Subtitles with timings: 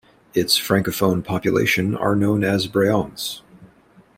[0.33, 3.43] Its Francophone population are known as Brayons.